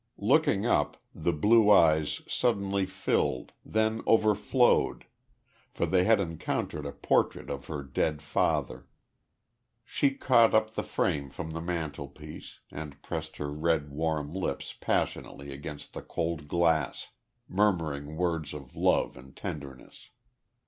[0.17, 5.05] Looking up, the blue eyes suddenly filled, then overflowed,
[5.69, 8.87] for they had encountered a portrait of her dead father.
[9.85, 15.53] She caught up the frame from the mantelpiece, and pressed her red warm lips passionately
[15.53, 17.09] against the cold glass,
[17.47, 20.09] murmuring words of love and tenderness.